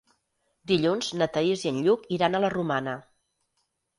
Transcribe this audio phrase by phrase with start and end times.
[0.71, 2.99] Dilluns na Thaís i en Lluc iran a la Romana.